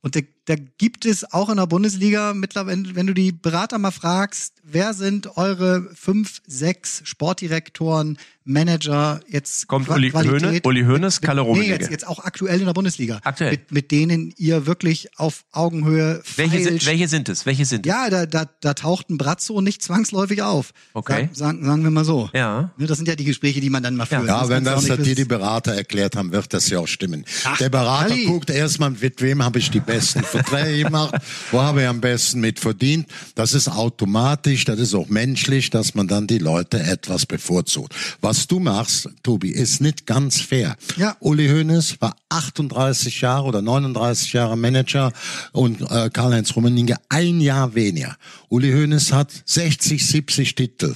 [0.03, 4.55] Und da, gibt es auch in der Bundesliga mittlerweile, wenn du die Berater mal fragst,
[4.63, 11.23] wer sind eure fünf, sechs Sportdirektoren, Manager jetzt Kommt Qua- Uli Qualität- Hoene- Uli Hoeneß,
[11.23, 11.75] Kalle Nee, Rummenigge.
[11.77, 13.21] jetzt, jetzt auch aktuell in der Bundesliga.
[13.25, 13.53] Aktuell.
[13.53, 17.47] Mit, mit denen ihr wirklich auf Augenhöhe Welche sind, welche sind es?
[17.47, 17.91] Welche sind es?
[17.91, 20.73] Ja, da, da, da taucht ein Brazzo nicht zwangsläufig auf.
[20.93, 21.31] Okay.
[21.33, 22.29] Sag, sagen, sagen wir mal so.
[22.35, 22.71] Ja.
[22.77, 24.27] Ne, Das sind ja die Gespräche, die man dann mal führt.
[24.27, 25.25] Ja, wenn du auch das dir die.
[25.25, 27.25] Berater erklärt haben, wird das ja auch stimmen.
[27.45, 28.27] Ach, der Berater Ali.
[28.27, 31.15] guckt erstmal, mit wem habe ich die besten Verträge gemacht,
[31.51, 33.07] wo habe ich am besten mit verdient.
[33.35, 37.95] Das ist automatisch, das ist auch menschlich, dass man dann die Leute etwas bevorzugt.
[38.21, 40.77] Was du machst, Tobi, ist nicht ganz fair.
[40.97, 41.17] Ja.
[41.21, 45.13] Uli Hoeneß war 38 Jahre oder 39 Jahre Manager
[45.53, 48.17] und äh, Karl-Heinz Rummenigge ein Jahr weniger.
[48.49, 50.95] Uli Hoeneß hat 60, 70 Titel.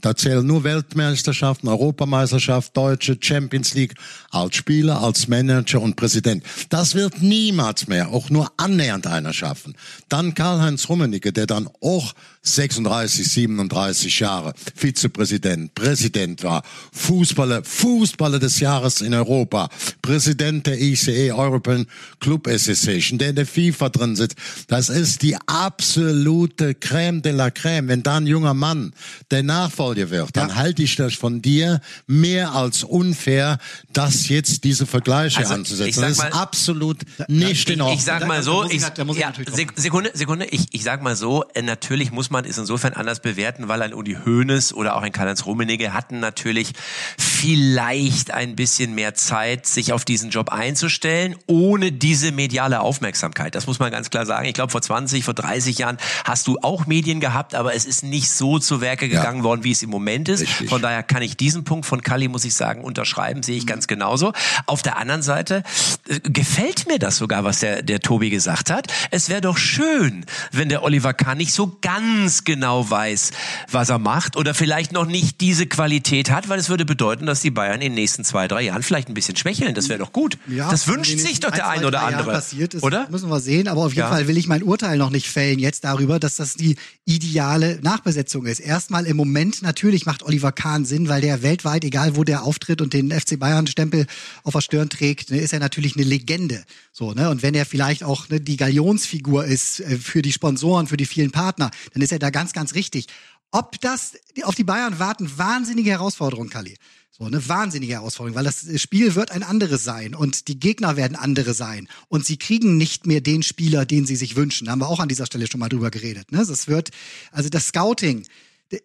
[0.00, 3.94] Da zählen nur Weltmeisterschaften, Europameisterschaft, Deutsche, Champions League
[4.30, 6.44] als Spieler, als Manager und Präsident.
[6.68, 9.76] Das wird niemals mehr, auch nur annähernd einer schaffen.
[10.08, 18.60] Dann Karl-Heinz Rummenigge, der dann auch 36, 37 Jahre Vizepräsident, Präsident war, Fußballer, Fußballer des
[18.60, 19.68] Jahres in Europa,
[20.00, 21.86] Präsident der ICE, European
[22.18, 24.36] Club Association, der in der FIFA drin sitzt.
[24.68, 27.88] Das ist die absolute Crème de la Crème.
[27.88, 28.94] Wenn da ein junger Mann
[29.30, 33.58] der Nachfolger wird, dann halte ich das von dir mehr als unfair,
[33.92, 36.00] das jetzt diese Vergleiche Also, anzusetzen.
[36.00, 36.98] Das ist mal- absolut
[37.28, 37.98] nicht in Ich, Ordnung.
[37.98, 39.32] ich sag mal so, ich ja,
[39.76, 43.18] Sekunde, Sekunde, ich, ich sag mal so, äh, natürlich muss muss man es insofern anders
[43.18, 46.72] bewerten, weil ein Uli Hoeneß oder auch ein Karl-Heinz Rummenigge hatten natürlich
[47.18, 53.56] vielleicht ein bisschen mehr Zeit, sich auf diesen Job einzustellen, ohne diese mediale Aufmerksamkeit.
[53.56, 54.46] Das muss man ganz klar sagen.
[54.46, 58.04] Ich glaube, vor 20, vor 30 Jahren hast du auch Medien gehabt, aber es ist
[58.04, 59.44] nicht so zu Werke gegangen ja.
[59.44, 60.42] worden, wie es im Moment ist.
[60.42, 60.68] Richtig.
[60.68, 63.88] Von daher kann ich diesen Punkt von Kalli, muss ich sagen, unterschreiben, sehe ich ganz
[63.88, 64.32] genauso.
[64.66, 65.64] Auf der anderen Seite
[66.08, 68.86] äh, gefällt mir das sogar, was der, der Tobi gesagt hat.
[69.10, 73.30] Es wäre doch schön, wenn der Oliver Kahn nicht so ganz genau weiß,
[73.70, 77.40] was er macht oder vielleicht noch nicht diese Qualität hat, weil es würde bedeuten, dass
[77.40, 79.74] die Bayern in den nächsten zwei, drei Jahren vielleicht ein bisschen schwächeln.
[79.74, 80.38] Das wäre doch gut.
[80.46, 82.32] Ja, das wünscht sich doch der ein, oder andere.
[82.32, 83.08] Passiert ist, oder?
[83.10, 83.68] Müssen wir sehen.
[83.68, 84.10] Aber auf jeden ja.
[84.10, 88.46] Fall will ich mein Urteil noch nicht fällen jetzt darüber, dass das die ideale Nachbesetzung
[88.46, 88.60] ist.
[88.60, 92.80] Erstmal im Moment natürlich macht Oliver Kahn Sinn, weil der weltweit, egal wo der auftritt
[92.80, 94.06] und den FC Bayern Stempel
[94.44, 96.62] auf der Stirn trägt, ne, ist er natürlich eine Legende.
[96.92, 97.30] So, ne?
[97.30, 101.06] Und wenn er vielleicht auch ne, die Galionsfigur ist äh, für die Sponsoren, für die
[101.06, 103.06] vielen Partner, dann ist er da ganz, ganz richtig.
[103.52, 104.12] Ob das
[104.44, 106.76] auf die Bayern warten, wahnsinnige Herausforderung, Kali.
[107.10, 111.16] So eine wahnsinnige Herausforderung, weil das Spiel wird ein anderes sein und die Gegner werden
[111.16, 114.66] andere sein und sie kriegen nicht mehr den Spieler, den sie sich wünschen.
[114.66, 116.32] Da haben wir auch an dieser Stelle schon mal drüber geredet.
[116.32, 116.38] Ne?
[116.46, 116.90] Das wird,
[117.32, 118.24] also das Scouting,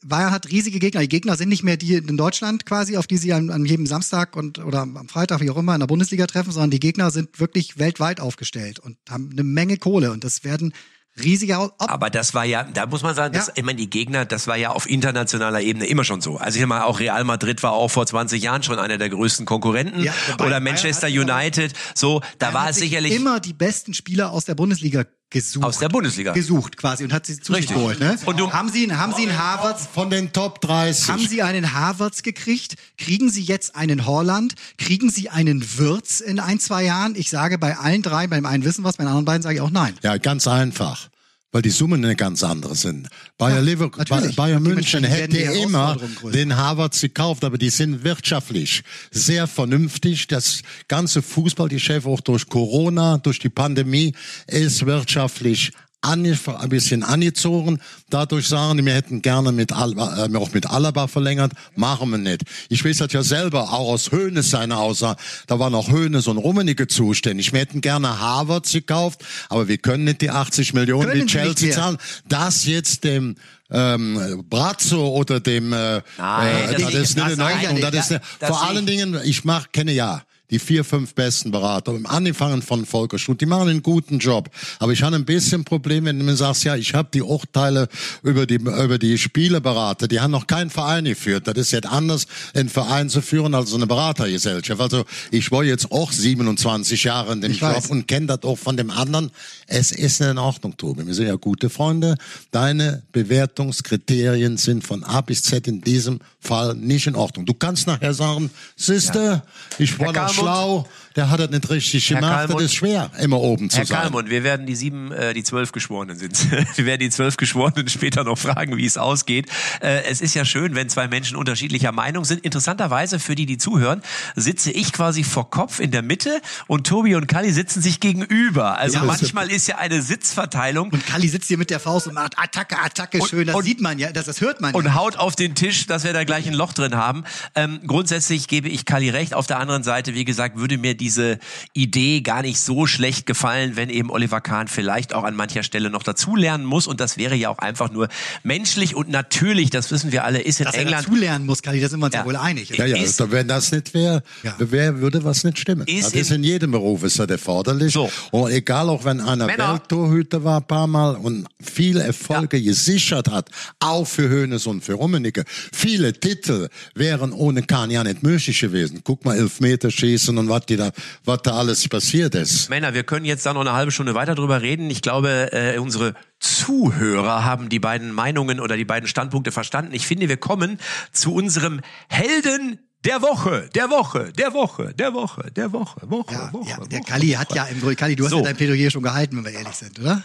[0.03, 1.01] Bayern hat riesige Gegner.
[1.01, 3.85] Die Gegner sind nicht mehr die in Deutschland quasi, auf die sie an, an jedem
[3.85, 7.11] Samstag und oder am Freitag, wie auch immer, in der Bundesliga treffen, sondern die Gegner
[7.11, 10.73] sind wirklich weltweit aufgestellt und haben eine Menge Kohle und das werden
[11.21, 11.63] riesiger.
[11.63, 13.39] Ob Aber das war ja, da muss man sagen, ja.
[13.39, 16.37] das, ich meine, die Gegner, das war ja auf internationaler Ebene immer schon so.
[16.37, 19.45] Also ich meine, auch Real Madrid war auch vor 20 Jahren schon einer der größten
[19.45, 20.03] Konkurrenten.
[20.03, 21.73] Ja, oder Manchester United.
[21.93, 23.13] So, da war es sicherlich.
[23.13, 25.65] immer die besten Spieler aus der Bundesliga gesucht.
[25.65, 26.33] Aus der Bundesliga.
[26.33, 27.99] Gesucht quasi und hat sie zu sich geholt.
[27.99, 28.17] Ne?
[28.25, 29.87] Und du, haben Sie, haben Sie einen Harvards?
[29.93, 31.09] Von den Top 30.
[31.09, 32.75] Haben Sie einen Harvards gekriegt?
[32.97, 34.55] Kriegen Sie jetzt einen Holland?
[34.77, 37.15] Kriegen Sie einen Würz in ein, zwei Jahren?
[37.15, 39.61] Ich sage bei allen drei, beim einen wissen was, bei den anderen beiden sage ich
[39.61, 39.95] auch nein.
[40.03, 41.09] Ja, ganz einfach
[41.55, 43.07] weil die Summen eine ganz andere sind.
[43.37, 43.89] Bayer, ja, Lever
[44.35, 45.95] Bayern München hätte immer
[46.33, 50.27] den Harvard gekauft, aber die sind wirtschaftlich sehr vernünftig.
[50.27, 54.13] Das ganze Fußballgeschäft auch durch Corona, durch die Pandemie
[54.47, 55.71] ist wirtschaftlich
[56.05, 57.79] ein bisschen angezogen.
[58.09, 61.51] Dadurch sagen die, wir hätten gerne mit Alba, äh, auch mit Alaba verlängert.
[61.75, 62.43] Machen wir nicht.
[62.69, 65.19] Ich weiß das ja selber, auch aus Höhnes seine Aussage.
[65.47, 67.53] Da war noch Höhnes und Rummenigge zuständig.
[67.53, 71.73] Wir hätten gerne Harvard gekauft, aber wir können nicht die 80 Millionen können wie Chelsea
[71.73, 71.97] zahlen.
[72.27, 73.35] Das jetzt dem
[73.71, 77.81] ähm, Brazzo oder dem äh, Nein, äh, das, das ist nicht in Ordnung.
[77.81, 81.97] Das ist, das vor allen Dingen, ich mach, kenne ja die vier, fünf besten Berater,
[82.05, 84.49] angefangen von Volker Schut, die machen einen guten Job.
[84.79, 87.87] Aber ich habe ein bisschen Problem, wenn du mir sagst, ja, ich habe die Urteile
[88.23, 91.47] über die, über die Spielerberater, die haben noch keinen Verein geführt.
[91.47, 94.81] Das ist jetzt anders, einen Verein zu führen als eine Beratergesellschaft.
[94.81, 97.87] Also ich war jetzt auch 27 Jahre in dem ich Job weiß.
[97.87, 99.31] und kenne das auch von dem anderen.
[99.67, 101.05] Es ist in Ordnung, Tobi.
[101.05, 102.15] Wir sind ja gute Freunde.
[102.51, 107.45] Deine Bewertungskriterien sind von A bis Z in diesem Fall nicht in Ordnung.
[107.45, 109.43] Du kannst nachher sagen, Sister, ja.
[109.77, 112.33] ich war schlau, der hat das nicht richtig Herr gemacht.
[112.33, 113.95] Kalmund, das ist schwer, immer oben zu Herr sein.
[113.95, 116.51] Herr Kalmund, wir werden die sieben, äh, die zwölf Geschworenen sind.
[116.75, 119.49] wir werden die zwölf Geschworenen später noch fragen, wie es ausgeht.
[119.81, 122.43] Äh, es ist ja schön, wenn zwei Menschen unterschiedlicher Meinung sind.
[122.43, 124.01] Interessanterweise, für die, die zuhören,
[124.35, 128.77] sitze ich quasi vor Kopf in der Mitte und Tobi und Kali sitzen sich gegenüber.
[128.77, 130.89] Also ja, manchmal ist ja eine Sitzverteilung.
[130.89, 133.47] Und Kali sitzt hier mit der Faust und macht Attacke, Attacke, und, schön.
[133.47, 134.91] Das und, sieht man ja, das, das hört man und ja.
[134.91, 137.23] Und haut auf den Tisch, dass wir da gleich ein Loch drin haben.
[137.55, 139.33] Ähm, grundsätzlich gebe ich Kali recht.
[139.33, 141.37] Auf der anderen Seite, wie gesagt, würde mir diese
[141.73, 145.91] Idee gar nicht so schlecht gefallen, wenn eben Oliver Kahn vielleicht auch an mancher Stelle
[145.91, 146.87] noch dazulernen muss.
[146.87, 148.07] Und das wäre ja auch einfach nur
[148.41, 151.05] menschlich und natürlich, das wissen wir alle, ist in Dass England.
[151.05, 152.69] Er dazulernen muss, Kali, da sind wir uns ja, ja wohl einig.
[152.69, 154.55] Ja, ja, ist, wenn das nicht wäre, ja.
[154.57, 155.85] wär, würde was nicht stimmen.
[155.85, 157.93] Ist das ist in jedem Beruf ist das erforderlich.
[157.93, 158.09] So.
[158.31, 159.73] Und egal, auch wenn einer Männer.
[159.73, 162.71] Welttorhüter war ein paar Mal und viele Erfolge ja.
[162.71, 165.43] gesichert hat, auch für Hönes und für Rummenigge.
[165.71, 169.01] Viele Titel wären ohne Kahn ja nicht möglich gewesen.
[169.03, 170.91] Guck mal, Elfmeterschießen und was die da,
[171.23, 172.69] was da alles passiert ist.
[172.69, 174.89] Männer, wir können jetzt da noch eine halbe Stunde weiter drüber reden.
[174.89, 179.93] Ich glaube, äh, unsere Zuhörer haben die beiden Meinungen oder die beiden Standpunkte verstanden.
[179.93, 180.79] Ich finde, wir kommen
[181.11, 186.53] zu unserem Helden der Woche, der Woche, der Woche, der Woche, der Woche, Woche, ja,
[186.53, 186.69] Woche.
[186.69, 188.37] Ja, der Kali hat ja im Grunde, Kali, du hast so.
[188.37, 190.23] ja dein Plädoyer schon gehalten, wenn wir ehrlich sind, oder?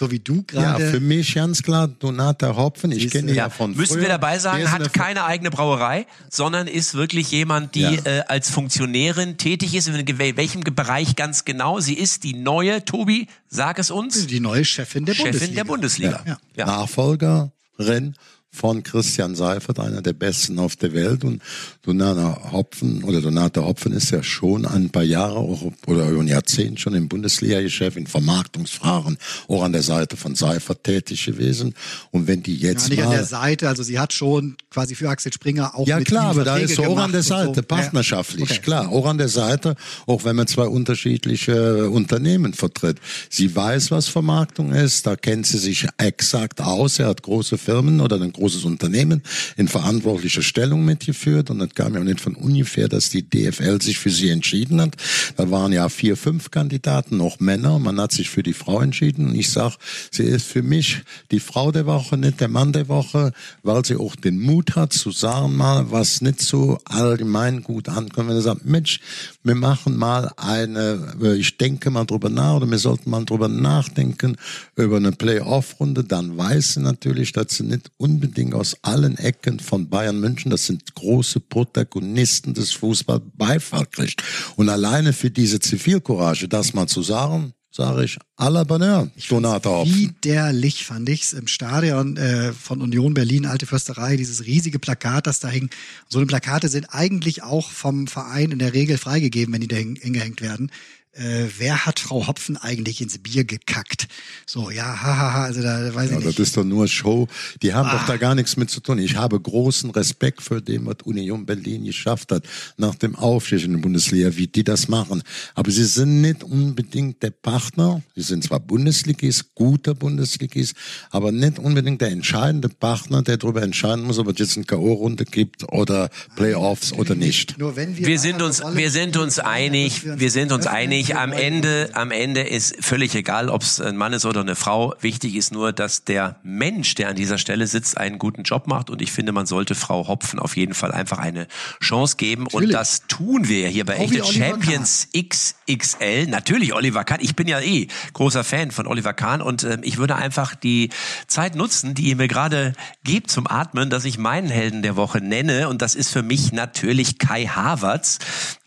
[0.00, 0.82] So wie du gerade.
[0.82, 2.90] Ja, für mich ganz klar Donata Hopfen.
[2.90, 4.04] Ich kenne ja, ja von Müssen früher.
[4.04, 7.90] wir dabei sagen, hat keine eigene Brauerei, sondern ist wirklich jemand, die ja.
[8.06, 9.88] äh, als Funktionärin tätig ist.
[9.88, 11.80] In welchem Bereich ganz genau?
[11.80, 14.26] Sie ist die neue, Tobi, sag es uns.
[14.26, 15.54] Die neue Chefin der Chefin Bundesliga.
[15.54, 16.38] der Bundesliga.
[16.56, 16.64] Ja.
[16.64, 18.14] Nachfolgerin
[18.52, 21.24] von Christian Seifert, einer der besten auf der Welt.
[21.24, 21.40] Und
[21.82, 26.80] Donata Hopfen oder Donata Hopfen ist ja schon ein paar Jahre auch, oder ein Jahrzehnt
[26.80, 31.74] schon im Bundesliga-Geschäft, in Vermarktungsfragen, auch an der Seite von Seifert tätig gewesen.
[32.10, 34.94] Und wenn die jetzt Ja, nicht mal an der Seite, also sie hat schon quasi
[34.94, 37.34] für Axel Springer auch ja klar, aber da ist auch an der und so.
[37.34, 38.50] Seite, partnerschaftlich.
[38.50, 38.60] Okay.
[38.60, 42.98] klar, auch an der Seite, auch wenn man zwei unterschiedliche Unternehmen vertritt.
[43.28, 48.00] Sie weiß, was Vermarktung ist, da kennt sie sich exakt aus, er hat große Firmen
[48.00, 49.22] oder ein großes Unternehmen
[49.56, 53.80] in verantwortlicher Stellung mitgeführt und das kam ja auch nicht von ungefähr, dass die DFL
[53.82, 54.96] sich für sie entschieden hat.
[55.36, 59.28] Da waren ja vier, fünf Kandidaten, noch Männer, man hat sich für die Frau entschieden.
[59.28, 59.76] Und ich sag,
[60.10, 63.96] sie ist für mich die Frau der Woche, nicht der Mann der Woche, weil sie
[63.96, 68.42] auch den Mut hat zu sagen mal, was nicht so allgemein gut ankommt, wenn er
[68.42, 69.00] sagt, Mensch,
[69.44, 74.36] wir machen mal eine, ich denke mal drüber nach oder wir sollten mal drüber nachdenken
[74.76, 79.88] über eine Playoff-Runde, dann weiß sie natürlich, dass sie nicht unbedingt aus allen Ecken von
[79.88, 84.22] Bayern München, das sind große Protagonisten des Fußball, Beifall kriegt.
[84.56, 89.70] Und alleine für diese Zivilcourage, das mal zu sagen, sage ich, à la Bonheur, Donata
[89.70, 89.94] Hopfen.
[89.94, 95.38] Widerlich fand ich's im Stadion äh, von Union Berlin, Alte Försterei, dieses riesige Plakat, das
[95.38, 95.70] da hing.
[96.08, 99.76] So eine Plakate sind eigentlich auch vom Verein in der Regel freigegeben, wenn die da
[99.76, 100.72] hing- hingehängt werden.
[101.12, 104.06] Äh, wer hat Frau Hopfen eigentlich ins Bier gekackt?
[104.46, 106.38] So, ja, hahaha, also da weiß Ja, ich das nicht.
[106.38, 107.26] ist doch nur Show.
[107.62, 107.98] Die haben Ah.
[107.98, 108.98] doch da gar nichts mit zu tun.
[109.00, 112.44] Ich habe großen Respekt für dem, was Union Berlin geschafft hat
[112.76, 115.22] nach dem Aufstieg in der Bundesliga, wie die das machen.
[115.56, 118.02] Aber sie sind nicht unbedingt der Partner.
[118.14, 120.74] Sie sind zwar Bundesligist, guter Bundesligist,
[121.10, 125.24] aber nicht unbedingt der entscheidende Partner, der darüber entscheiden muss, ob es jetzt eine K.O.-Runde
[125.24, 127.58] gibt oder Playoffs oder nicht.
[127.58, 130.99] Nur wenn wir, Wir sind uns, wir sind uns einig, wir wir sind uns einig.
[131.06, 134.54] Für Am Ende, am Ende ist völlig egal, ob es ein Mann ist oder eine
[134.54, 134.94] Frau.
[135.00, 138.90] Wichtig ist nur, dass der Mensch, der an dieser Stelle sitzt, einen guten Job macht.
[138.90, 141.46] Und ich finde, man sollte Frau Hopfen auf jeden Fall einfach eine
[141.82, 142.42] Chance geben.
[142.42, 142.72] Und Natürlich.
[142.72, 146.26] das tun wir hier bei Echte Champions XXL.
[146.26, 147.18] Natürlich Oliver Kahn.
[147.20, 149.42] Ich bin ja eh großer Fan von Oliver Kahn.
[149.42, 150.90] Und ähm, ich würde einfach die
[151.26, 155.20] Zeit nutzen, die ihr mir gerade gebt zum Atmen, dass ich meinen Helden der Woche
[155.20, 155.68] nenne.
[155.68, 158.18] Und das ist für mich natürlich Kai Havertz,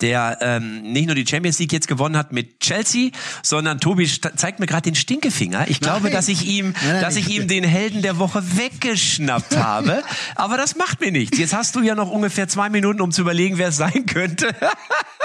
[0.02, 3.10] der ähm, nicht nur die Champions League jetzt gewonnen hat mit Chelsea,
[3.42, 5.68] sondern Tobi zeigt mir gerade den Stinkefinger.
[5.68, 6.14] Ich glaube, Nein.
[6.14, 10.04] dass ich ihm, Nein, dass ich ihm den Helden der Woche weggeschnappt habe.
[10.36, 11.38] Aber das macht mir nichts.
[11.38, 14.56] Jetzt hast du ja noch ungefähr zwei Minuten, um zu überlegen, wer es sein könnte.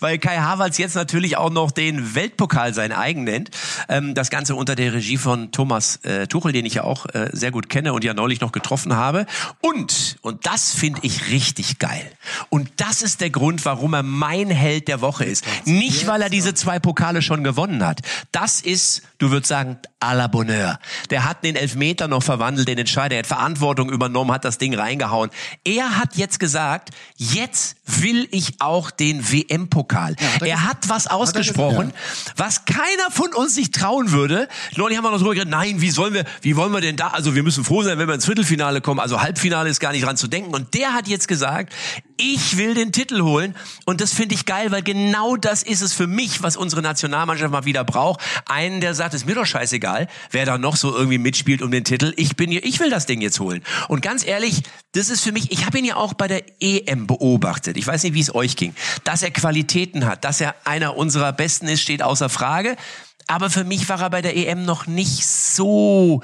[0.00, 3.50] Weil Kai Havertz jetzt natürlich auch noch den Weltpokal sein eigen nennt.
[3.88, 7.30] Ähm, das Ganze unter der Regie von Thomas äh, Tuchel, den ich ja auch äh,
[7.32, 9.26] sehr gut kenne und ja neulich noch getroffen habe.
[9.60, 12.10] Und, und das finde ich richtig geil.
[12.48, 15.44] Und das ist der Grund, warum er mein Held der Woche ist.
[15.64, 18.00] Nicht, weil er diese zwei Pokale schon gewonnen hat.
[18.32, 20.78] Das ist, du würdest sagen, à la Bonheur.
[21.10, 23.16] Der hat den Elfmeter noch verwandelt, den Entscheider.
[23.16, 25.30] Er hat Verantwortung übernommen, hat das Ding reingehauen.
[25.64, 29.30] Er hat jetzt gesagt, jetzt will ich auch den
[29.60, 30.16] WM-Pokal.
[30.16, 31.92] hat er hat was ausgesprochen,
[32.36, 34.48] was keiner von uns sich trauen würde.
[34.76, 37.08] Neulich haben wir noch drüber geredet, nein, wie sollen wir, wie wollen wir denn da,
[37.08, 40.04] also wir müssen froh sein, wenn wir ins Viertelfinale kommen, also Halbfinale ist gar nicht
[40.04, 40.54] dran zu denken.
[40.54, 41.72] Und der hat jetzt gesagt,
[42.20, 43.54] ich will den Titel holen.
[43.86, 47.50] Und das finde ich geil, weil genau das ist es für mich, was unsere Nationalmannschaft
[47.50, 48.20] mal wieder braucht.
[48.46, 51.84] Einen, der sagt, ist mir doch scheißegal, wer da noch so irgendwie mitspielt um den
[51.84, 52.12] Titel.
[52.16, 53.62] Ich bin hier, ich will das Ding jetzt holen.
[53.88, 57.06] Und ganz ehrlich, das ist für mich, ich habe ihn ja auch bei der EM
[57.06, 57.78] beobachtet.
[57.78, 58.74] Ich weiß nicht, wie es euch ging.
[59.04, 62.76] Dass er Qualitäten hat, dass er einer unserer Besten ist, steht außer Frage.
[63.28, 66.20] Aber für mich war er bei der EM noch nicht so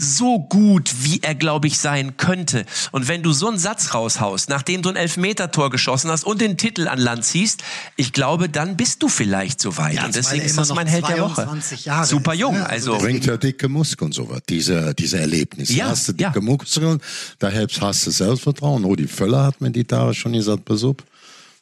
[0.00, 2.64] so gut, wie er, glaube ich, sein könnte.
[2.92, 6.56] Und wenn du so einen Satz raushaust, nachdem du ein Elfmeter-Tor geschossen hast und den
[6.56, 7.62] Titel an Land ziehst,
[7.96, 9.94] ich glaube, dann bist du vielleicht so weit.
[9.94, 11.42] Ja, und deswegen ist das mein Held der Woche.
[11.42, 12.54] 22 Jahre Super ist, jung.
[12.54, 12.68] ne?
[12.68, 15.72] Also, Also Bringt ja dicke Muskeln sowas, diese, diese Erlebnisse.
[15.72, 16.40] Ja, hast du dicke ja.
[16.40, 17.00] Muskeln,
[17.40, 18.84] da helfst, hast du Selbstvertrauen.
[18.84, 20.96] Rudi Völler hat mir die Tage schon gesagt, pass auf,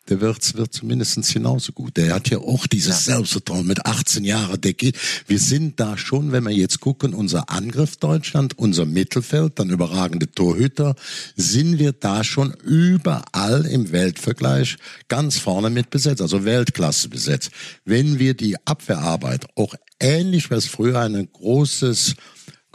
[0.09, 1.97] der wird, wird zumindest genauso gut.
[1.97, 4.61] Der hat ja auch dieses Selbstvertrauen mit 18 Jahren.
[4.61, 4.97] Der geht.
[5.27, 10.31] Wir sind da schon, wenn wir jetzt gucken, unser Angriff Deutschland, unser Mittelfeld, dann überragende
[10.31, 10.95] Torhüter,
[11.37, 14.77] sind wir da schon überall im Weltvergleich
[15.09, 17.51] ganz vorne mit besetzt, also Weltklasse besetzt.
[17.85, 22.15] Wenn wir die Abwehrarbeit auch ähnlich, was früher ein großes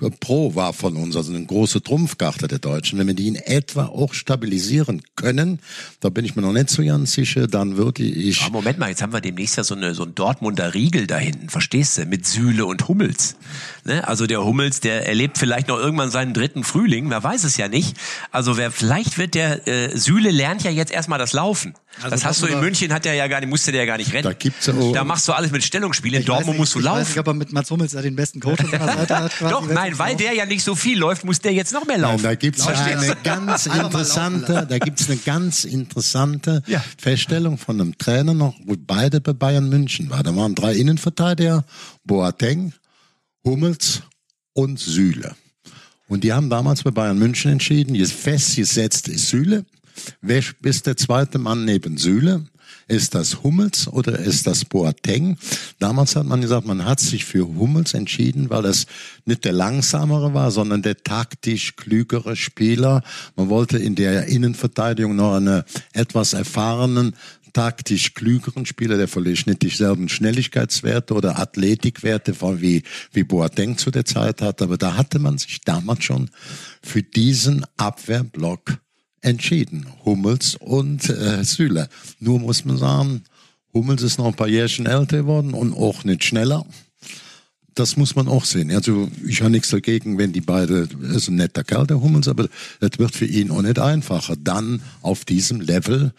[0.09, 2.97] Pro war von uns, also eine große Trumpfkarte der Deutschen.
[2.97, 5.59] Wenn wir die in etwa auch stabilisieren können,
[5.99, 8.41] da bin ich mir noch nicht so ganz sicher, dann würde ich...
[8.41, 11.17] Ah, Moment mal, jetzt haben wir demnächst ja so, eine, so ein Dortmunder Riegel da
[11.17, 12.05] hinten, verstehst du?
[12.05, 13.35] Mit Sühle und Hummels.
[13.85, 14.07] Ne?
[14.07, 17.67] Also der Hummels, der erlebt vielleicht noch irgendwann seinen dritten Frühling, wer weiß es ja
[17.67, 17.95] nicht.
[18.31, 21.73] Also wer vielleicht wird der, äh, Sühle lernt ja jetzt erstmal das Laufen.
[21.97, 23.97] Also das hast du in München, hat der ja gar nicht, musste der ja gar
[23.97, 24.23] nicht rennen.
[24.23, 26.13] Da gibt's ja auch- da machst du alles mit Stellungsspiel.
[26.13, 27.09] In Ich weiß Dortmund nicht- musst du ich weiß laufen.
[27.09, 29.31] nicht, ob er mit Mats Hummels da den besten Coach an seiner Seite hat.
[29.41, 31.97] Doch, Wer nein, weil der ja nicht so viel läuft, muss der jetzt noch mehr
[31.97, 32.23] Nein, laufen.
[32.23, 36.83] da gibt's eine ganz interessante, da gibt's eine ganz interessante Ja.
[36.97, 40.23] Feststellung von einem Trainer noch, wo beide bei Bayern München waren.
[40.23, 41.65] Da waren drei Innenverteidiger,
[42.03, 42.73] Boateng,
[43.45, 44.01] Hummels
[44.53, 45.35] und Süle.
[46.07, 49.65] Und die haben damals bei Bayern München entschieden, jetzt festgesetzt ist Süle.
[50.21, 52.45] Wer ist der zweite Mann neben Süle?
[52.91, 55.37] Ist das Hummels oder ist das Boateng?
[55.79, 58.85] Damals hat man gesagt, man hat sich für Hummels entschieden, weil das
[59.23, 63.01] nicht der langsamere war, sondern der taktisch klügere Spieler.
[63.37, 67.15] Man wollte in der Innenverteidigung noch einen etwas erfahrenen,
[67.53, 73.91] taktisch klügeren Spieler, der vielleicht nicht dieselben Schnelligkeitswerte oder Athletikwerte von wie, wie Boateng zu
[73.91, 74.61] der Zeit hat.
[74.61, 76.29] Aber da hatte man sich damals schon
[76.83, 78.81] für diesen Abwehrblock
[79.21, 79.85] entschieden.
[80.05, 81.89] Hummels und äh, Süle.
[82.19, 83.23] Nur muss man sagen,
[83.73, 86.65] Hummels ist noch ein paar Jährchen älter geworden und auch nicht schneller.
[87.73, 88.69] Das muss man auch sehen.
[88.71, 92.27] Also ich habe nichts dagegen, wenn die beide, er ist ein netter Kerl, der Hummels,
[92.27, 92.49] aber
[92.81, 94.35] das wird für ihn auch nicht einfacher.
[94.35, 96.13] Dann auf diesem Level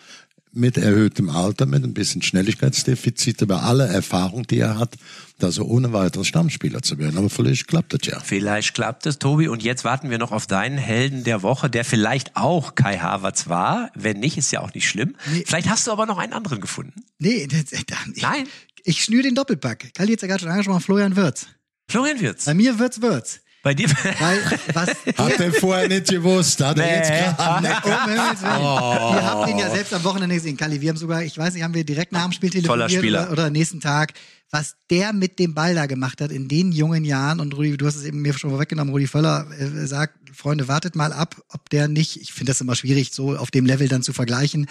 [0.52, 4.96] mit erhöhtem Alter, mit ein bisschen Schnelligkeitsdefizit, aber aller Erfahrung, die er hat,
[5.38, 7.18] da so ohne weiteres Stammspieler zu werden.
[7.18, 8.20] Aber vielleicht klappt das ja.
[8.20, 9.48] Vielleicht klappt es, Tobi.
[9.48, 13.48] Und jetzt warten wir noch auf deinen Helden der Woche, der vielleicht auch Kai Havertz
[13.48, 13.90] war.
[13.94, 15.16] Wenn nicht, ist ja auch nicht schlimm.
[15.46, 17.02] Vielleicht hast du aber noch einen anderen gefunden.
[17.18, 18.46] Nee, das, da, ich, Nein.
[18.84, 19.94] Ich schnür den Doppelpack.
[19.94, 21.46] Kalli jetzt ja gerade schon angesprochen, Florian Wirtz.
[21.88, 22.44] Florian Wirtz.
[22.46, 23.40] Bei mir wird's Wirtz.
[23.62, 23.88] Bei dir.
[23.88, 24.38] Weil,
[24.74, 27.64] was Hat er vorher nicht gewusst, hat er jetzt gerade Um
[28.10, 28.62] Himmels Willen.
[28.62, 29.14] Oh.
[29.14, 30.80] Wir haben ihn ja selbst am Wochenende gesehen, Kalli.
[30.80, 33.22] Wir haben sogar, ich weiß nicht, haben wir direkt nach dem Spiel Toller telefoniert Spieler.
[33.22, 34.14] oder, oder nächsten Tag,
[34.52, 37.40] was der mit dem Ball da gemacht hat in den jungen Jahren.
[37.40, 40.94] Und Rudi, du hast es eben mir schon vorweggenommen, Rudi Völler äh, sagt, Freunde, wartet
[40.94, 44.02] mal ab, ob der nicht, ich finde das immer schwierig, so auf dem Level dann
[44.02, 44.66] zu vergleichen.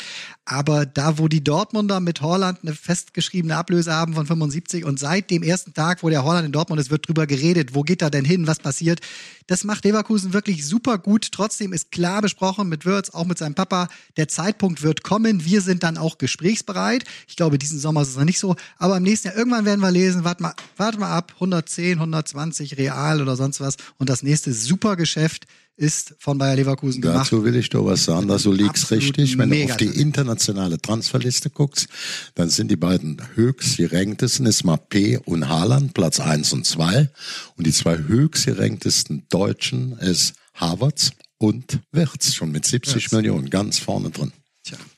[0.46, 5.32] Aber da, wo die Dortmunder mit Holland eine festgeschriebene Ablöse haben von 75 und seit
[5.32, 8.12] dem ersten Tag, wo der Holland in Dortmund ist, wird drüber geredet, wo geht er
[8.12, 9.02] denn hin, was passiert.
[9.48, 11.30] Das macht Leverkusen wirklich super gut.
[11.32, 15.44] Trotzdem ist klar besprochen mit Würz, auch mit seinem Papa, der Zeitpunkt wird kommen.
[15.44, 17.04] Wir sind dann auch gesprächsbereit.
[17.28, 18.56] Ich glaube, diesen Sommer ist es noch nicht so.
[18.78, 22.78] Aber im nächsten Jahr, irgendwann werden wir lesen, warte mal, warte mal ab, 110, 120
[22.78, 23.78] real oder sonst was.
[23.98, 25.46] Und das nächste super Geschäft
[25.78, 27.32] ist von Bayer Leverkusen gemacht.
[27.32, 29.38] Dazu will ich doch was sagen, dass du liegst richtig.
[29.38, 31.88] Wenn du auf die internationale Transferliste guckst,
[32.36, 37.10] dann sind die beiden höchst geranktesten ist P und Haaland, Platz eins und zwei
[37.56, 43.80] Und die zwei höchst geranktesten Deutschen ist Havertz und Wirtz, schon mit 70 Millionen, ganz
[43.80, 44.32] vorne drin.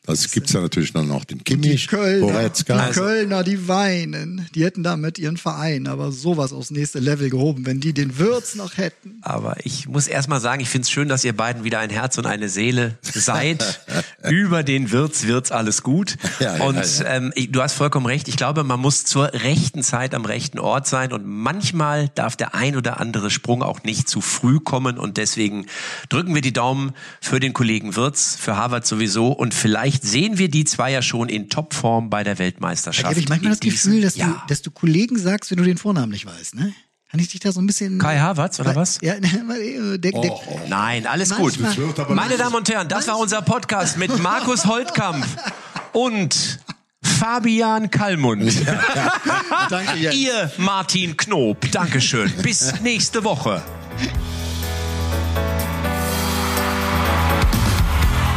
[0.05, 2.87] Das gibt's ja natürlich dann noch den die Kimmich, Kölner, Goretzka.
[2.87, 4.45] die Kölner, die weinen.
[4.53, 8.55] Die hätten damit ihren Verein aber sowas aufs nächste Level gehoben, wenn die den Würz
[8.55, 9.19] noch hätten.
[9.21, 11.89] Aber ich muss erst mal sagen, ich finde es schön, dass ihr beiden wieder ein
[11.89, 13.81] Herz und eine Seele seid.
[14.29, 16.17] Über den Wirts wird's alles gut.
[16.39, 17.05] Ja, ja, und ja.
[17.05, 18.27] Ähm, du hast vollkommen recht.
[18.27, 21.13] Ich glaube, man muss zur rechten Zeit am rechten Ort sein.
[21.13, 24.97] Und manchmal darf der ein oder andere Sprung auch nicht zu früh kommen.
[24.97, 25.67] Und deswegen
[26.09, 29.31] drücken wir die Daumen für den Kollegen Wirz, für Harvard sowieso.
[29.31, 33.05] Und vielleicht sehen wir die zwei ja schon in Topform bei der Weltmeisterschaft.
[33.05, 34.45] Da habe ich manchmal das Gefühl, dass, du, Jahr.
[34.47, 36.73] dass du Kollegen sagst, wenn du den Vornamen nicht weißt, ne?
[37.11, 37.99] Kann ich dich da so ein bisschen.
[37.99, 38.97] Kai Havertz, oder was?
[39.03, 41.59] Ja, äh, der, der, Nein, alles gut.
[41.59, 45.23] Manchmal- aber Meine Damen und Herren, das war unser Podcast mit Markus Holtkamp
[45.93, 46.59] und
[47.03, 48.51] Fabian Kallmund.
[49.69, 50.15] Danke, Jens.
[50.15, 51.69] Ihr Martin Knob.
[51.71, 52.31] Dankeschön.
[52.41, 53.61] Bis nächste Woche.